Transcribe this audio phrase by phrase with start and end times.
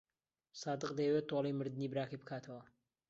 [0.61, 2.61] سادق دەیەوێت تۆڵەی مردنی براکەی بکاتەوە.